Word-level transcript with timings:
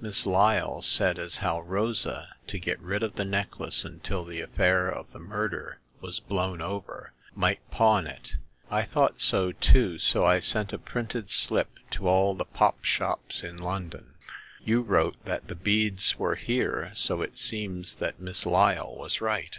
Miss 0.00 0.24
Lyle 0.24 0.80
said 0.80 1.18
as 1.18 1.36
how 1.44 1.60
Rosa, 1.60 2.34
to 2.46 2.58
get 2.58 2.80
rid 2.80 3.02
of 3.02 3.16
the 3.16 3.24
necklace 3.26 3.84
until 3.84 4.24
the 4.24 4.40
affair 4.40 4.88
of 4.88 5.12
the 5.12 5.18
murder 5.18 5.78
was 6.00 6.20
blown 6.20 6.62
over, 6.62 7.12
might 7.34 7.60
pawn 7.70 8.06
it. 8.06 8.38
I 8.70 8.84
thought 8.84 9.20
so 9.20 9.52
too, 9.52 9.98
so 9.98 10.24
I 10.24 10.38
sent 10.40 10.72
a 10.72 10.78
printed 10.78 11.28
slip 11.28 11.78
to 11.90 12.08
all 12.08 12.34
the 12.34 12.46
pop 12.46 12.82
shops 12.86 13.42
in 13.44 13.58
London. 13.58 14.14
You 14.64 14.80
wrote 14.80 15.22
that 15.26 15.48
the 15.48 15.54
beads 15.54 16.18
were 16.18 16.36
here, 16.36 16.90
so 16.94 17.20
it 17.20 17.36
seems 17.36 18.00
as 18.00 18.14
Miss 18.18 18.46
Lyle 18.46 18.96
was 18.96 19.20
right." 19.20 19.58